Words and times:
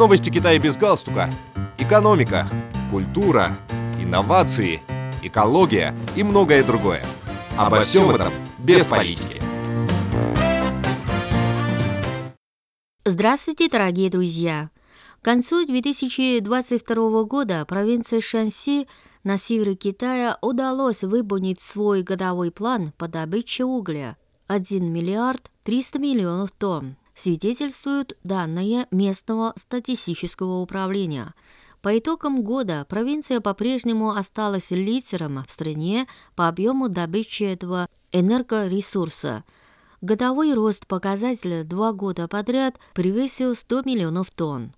Новости 0.00 0.30
Китая 0.30 0.58
без 0.58 0.78
галстука. 0.78 1.28
Экономика, 1.76 2.48
культура, 2.90 3.58
инновации, 3.98 4.80
экология 5.22 5.94
и 6.16 6.22
многое 6.22 6.64
другое. 6.64 7.04
Обо 7.58 7.82
всем 7.82 8.08
этом 8.08 8.32
без 8.58 8.86
политики. 8.86 9.42
Здравствуйте, 13.04 13.68
дорогие 13.68 14.08
друзья! 14.08 14.70
К 15.20 15.24
концу 15.26 15.66
2022 15.66 17.24
года 17.24 17.66
провинции 17.66 18.20
Шанси 18.20 18.88
на 19.22 19.36
севере 19.36 19.74
Китая 19.74 20.38
удалось 20.40 21.02
выполнить 21.02 21.60
свой 21.60 22.02
годовой 22.02 22.50
план 22.50 22.94
по 22.96 23.06
добыче 23.06 23.64
угля– 23.64 24.16
1 24.46 24.90
миллиард 24.90 25.50
300 25.64 25.98
миллионов 25.98 26.52
тонн 26.52 26.96
свидетельствуют 27.14 28.16
данные 28.24 28.86
местного 28.90 29.52
статистического 29.56 30.60
управления. 30.60 31.34
По 31.82 31.98
итогам 31.98 32.42
года 32.42 32.84
провинция 32.88 33.40
по-прежнему 33.40 34.10
осталась 34.10 34.70
лидером 34.70 35.44
в 35.46 35.50
стране 35.50 36.06
по 36.36 36.48
объему 36.48 36.88
добычи 36.88 37.44
этого 37.44 37.88
энергоресурса. 38.12 39.44
Годовой 40.02 40.54
рост 40.54 40.86
показателя 40.86 41.64
два 41.64 41.92
года 41.92 42.28
подряд 42.28 42.78
превысил 42.94 43.54
100 43.54 43.82
миллионов 43.84 44.30
тонн. 44.30 44.72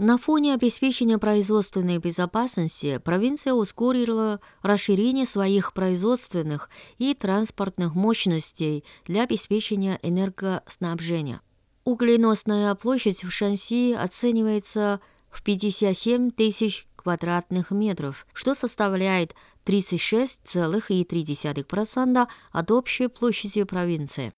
На 0.00 0.16
фоне 0.16 0.54
обеспечения 0.54 1.18
производственной 1.18 1.98
безопасности 1.98 2.96
провинция 3.04 3.52
ускорила 3.52 4.40
расширение 4.62 5.26
своих 5.26 5.74
производственных 5.74 6.70
и 6.96 7.12
транспортных 7.12 7.94
мощностей 7.94 8.82
для 9.06 9.24
обеспечения 9.24 10.00
энергоснабжения. 10.02 11.42
Угленосная 11.90 12.74
площадь 12.76 13.24
в 13.24 13.32
Шанси 13.32 13.94
оценивается 13.94 15.00
в 15.28 15.42
57 15.42 16.30
тысяч 16.30 16.86
квадратных 16.94 17.72
метров, 17.72 18.28
что 18.32 18.54
составляет 18.54 19.34
36,3% 19.64 22.28
от 22.52 22.70
общей 22.70 23.08
площади 23.08 23.64
провинции. 23.64 24.32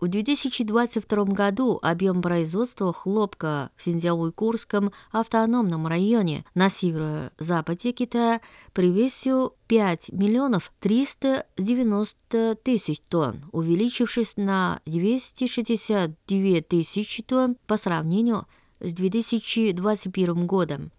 В 0.00 0.08
2022 0.08 1.24
году 1.24 1.78
объем 1.82 2.22
производства 2.22 2.90
хлопка 2.90 3.70
в 3.76 3.86
Синьцзяо-Уйгурском 3.86 4.92
автономном 5.12 5.86
районе 5.86 6.46
на 6.54 6.70
северо-западе 6.70 7.92
Китая 7.92 8.40
превысил 8.72 9.52
5 9.68 10.12
миллионов 10.12 10.72
390 10.80 12.56
тысяч 12.62 13.00
тонн, 13.10 13.44
увеличившись 13.52 14.38
на 14.38 14.80
262 14.86 16.60
тысячи 16.62 17.22
тонн 17.22 17.58
по 17.66 17.76
сравнению 17.76 18.46
с 18.80 18.94
2021 18.94 20.46
годом. 20.46 20.92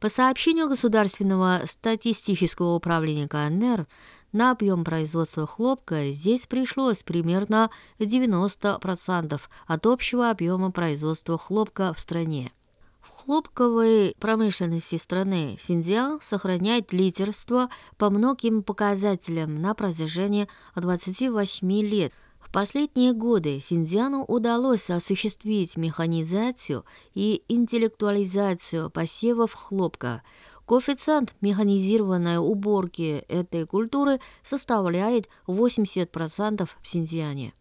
По 0.00 0.08
сообщению 0.08 0.68
Государственного 0.68 1.62
статистического 1.64 2.74
управления 2.74 3.28
КНР, 3.28 3.86
на 4.32 4.50
объем 4.50 4.84
производства 4.84 5.46
хлопка 5.46 6.10
здесь 6.10 6.46
пришлось 6.46 7.02
примерно 7.02 7.70
90% 7.98 9.40
от 9.66 9.86
общего 9.86 10.30
объема 10.30 10.72
производства 10.72 11.38
хлопка 11.38 11.92
в 11.94 12.00
стране. 12.00 12.52
В 13.00 13.08
хлопковой 13.08 14.16
промышленности 14.18 14.96
страны 14.96 15.56
Синьцзян 15.60 16.20
сохраняет 16.22 16.92
лидерство 16.92 17.68
по 17.96 18.10
многим 18.10 18.62
показателям 18.62 19.60
на 19.60 19.74
протяжении 19.74 20.48
28 20.74 21.70
лет– 21.82 22.12
последние 22.54 23.12
годы 23.12 23.58
Синьцзяну 23.60 24.24
удалось 24.24 24.88
осуществить 24.88 25.76
механизацию 25.76 26.84
и 27.12 27.42
интеллектуализацию 27.48 28.90
посевов 28.90 29.54
хлопка. 29.54 30.22
Коэффициент 30.64 31.34
механизированной 31.40 32.38
уборки 32.38 33.24
этой 33.26 33.66
культуры 33.66 34.20
составляет 34.42 35.28
80% 35.48 36.68
в 36.80 36.88
Синьцзяне. 36.88 37.54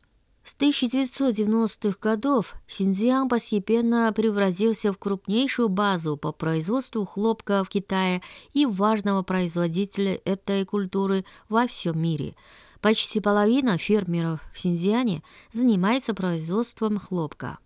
С 0.44 0.56
1990-х 0.58 1.98
годов 2.00 2.54
Синьцзян 2.68 3.28
постепенно 3.28 4.14
превратился 4.14 4.94
в 4.94 5.00
крупнейшую 5.00 5.70
базу 5.70 6.18
по 6.18 6.32
производству 6.32 7.04
хлопка 7.04 7.64
в 7.64 7.70
Китае 7.70 8.22
и 8.54 8.68
важного 8.68 9.24
производителя 9.24 10.22
этой 10.24 10.66
культуры 10.66 11.26
во 11.50 11.66
всем 11.66 12.00
мире– 12.00 12.36
Почти 12.84 13.22
половина 13.22 13.78
фермеров 13.78 14.42
в 14.54 14.60
Синьцзяне 14.60 15.24
занимается 15.54 16.14
производством 16.14 17.00
хлопка. 17.00 17.60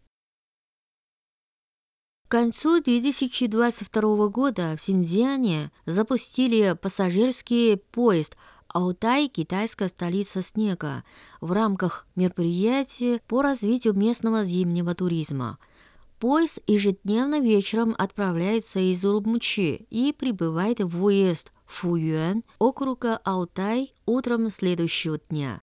К 2.28 2.32
концу 2.32 2.84
2022 2.84 4.28
года 4.28 4.76
в 4.78 4.82
Синьцзяне 4.82 5.72
запустили 5.88 6.78
пассажирский 6.80 7.78
поезд 7.78 8.38
Алтай– 8.68 9.28
китайская 9.34 9.88
столица 9.88 10.44
снега 10.44 11.04
в 11.42 11.52
рамках 11.52 12.06
мероприятия 12.16 13.20
по 13.28 13.42
развитию 13.42 13.96
местного 13.96 14.44
зимнего 14.44 14.94
туризма. 14.94 15.58
Поезд 16.20 16.60
ежедневно 16.68 17.40
вечером 17.40 17.96
отправляется 17.98 18.80
из 18.80 19.04
Урумчи 19.04 19.88
и 19.90 20.14
прибывает 20.14 20.80
в 20.80 21.04
уезд 21.04 21.54
Фуюэн, 21.68 22.44
округа 22.60 23.18
Алтай, 23.18 23.94
утром 24.06 24.50
следующего 24.50 25.20
дня. 25.30 25.62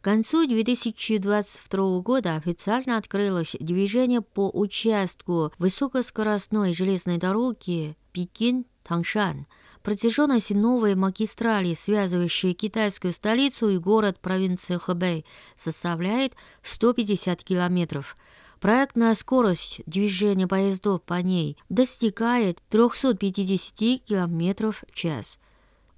К 0.00 0.04
концу 0.04 0.46
2022 0.46 2.00
года 2.00 2.36
официально 2.36 2.96
открылось 2.96 3.56
движение 3.58 4.22
по 4.22 4.48
участку 4.50 5.52
высокоскоростной 5.58 6.74
железной 6.74 7.18
дороги 7.18 7.96
Пекин-Тангшан. 8.12 9.46
Протяженность 9.82 10.54
новой 10.54 10.94
магистрали, 10.94 11.74
связывающей 11.74 12.54
китайскую 12.54 13.12
столицу 13.12 13.68
и 13.68 13.78
город 13.78 14.20
провинции 14.20 14.76
Хэбэй, 14.76 15.24
составляет 15.54 16.34
150 16.62 17.42
километров– 17.42 18.16
Проектная 18.60 19.12
скорость 19.14 19.82
движения 19.86 20.46
поездов 20.46 21.02
по 21.02 21.20
ней 21.20 21.58
достигает 21.68 22.62
350 22.70 24.02
км 24.02 24.72
в 24.72 24.84
час. 24.94 25.38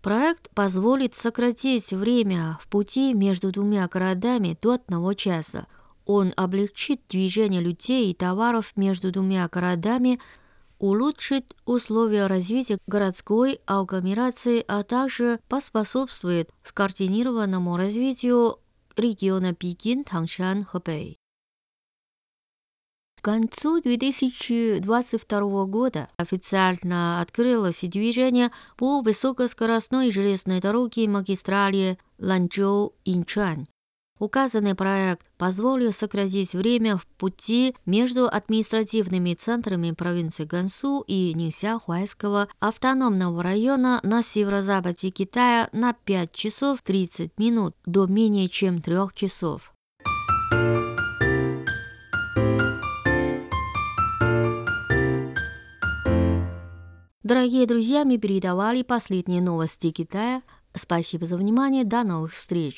Проект 0.03 0.51
позволит 0.51 1.15
сократить 1.15 1.93
время 1.93 2.59
в 2.61 2.69
пути 2.69 3.15
между 3.15 3.53
двумя 3.53 3.87
городами 3.89 4.57
до 4.61 4.75
одного 4.75 5.13
часа. 5.13 5.67
Он 6.05 6.33
облегчит 6.37 7.03
движение 7.09 7.61
людей 7.61 8.11
и 8.11 8.15
товаров 8.15 8.73
между 8.77 9.13
двумя 9.13 9.47
городами, 9.49 10.21
улучшит 10.79 11.55
условия 11.65 12.27
развития 12.27 12.79
городской 12.87 13.61
агломерации, 13.67 14.65
а 14.67 14.83
также 14.83 15.41
поспособствует 15.49 16.51
скоординированному 16.63 17.77
развитию 17.77 18.59
региона 18.97 19.53
Пекин-Тангшан-Хэбэй. 19.53 21.15
К 21.15 21.28
концу 23.29 23.83
2022 23.83 25.67
года 25.67 26.09
официально 26.17 27.21
открылось 27.21 27.83
движение 27.83 28.51
по 28.79 29.03
высокоскоростной 29.03 30.11
железной 30.11 30.61
дороге 30.61 31.07
магистрали 31.07 31.99
Ланчжоу-Инчан. 32.19 33.67
Указанный 34.19 34.75
проект 34.75 35.31
позволил 35.37 35.93
сократить 35.93 36.55
время 36.55 36.97
в 36.97 37.07
пути 37.19 37.77
между 37.85 38.29
административными 38.29 39.35
центрами 39.35 39.91
провинции 39.91 40.45
Гансу 40.45 41.05
и 41.07 41.35
Нисяхуайского 41.35 42.49
автономного 42.61 43.43
района 43.43 44.01
на 44.05 44.23
северо-западе 44.23 45.11
Китая 45.11 45.69
на 45.73 45.93
5 45.93 46.33
часов 46.33 46.81
30 46.83 47.39
минут 47.39 47.77
до 47.85 48.07
менее 48.07 48.49
чем 48.49 48.81
3 48.81 48.97
часов. 49.15 49.75
Дорогие 57.29 57.67
друзья, 57.67 58.07
мы 58.07 58.17
передавали 58.17 58.81
последние 58.81 59.43
новости 59.43 59.91
Китая. 59.91 60.41
Спасибо 60.73 61.27
за 61.27 61.37
внимание. 61.37 61.85
До 61.85 62.03
новых 62.03 62.33
встреч. 62.33 62.77